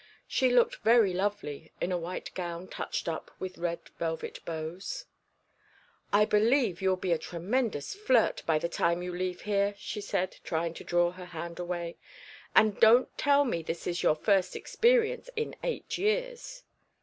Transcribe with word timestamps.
She 0.27 0.49
looked 0.49 0.77
very 0.77 1.13
lovely 1.13 1.73
in 1.79 1.91
a 1.91 1.97
white 1.99 2.33
gown 2.33 2.67
touched 2.67 3.07
up 3.07 3.29
with 3.37 3.59
red 3.59 3.87
velvet 3.99 4.43
bows. 4.45 5.05
"I 6.11 6.25
believe 6.25 6.81
you'll 6.81 6.95
be 6.95 7.11
a 7.11 7.19
tremendous 7.19 7.93
flirt 7.93 8.41
by 8.47 8.57
the 8.57 8.67
time 8.67 9.03
you 9.03 9.11
leave 9.15 9.41
here," 9.41 9.75
she 9.77 10.01
said, 10.01 10.37
trying 10.43 10.73
to 10.73 10.83
draw 10.83 11.11
her 11.11 11.25
hand 11.25 11.59
away. 11.59 11.97
"And 12.55 12.79
don't 12.79 13.15
tell 13.15 13.45
me 13.45 13.61
this 13.61 13.85
is 13.85 14.01
your 14.01 14.15
first 14.15 14.55
experience 14.55 15.29
in 15.35 15.55
eight 15.63 15.99
years." 15.99 16.63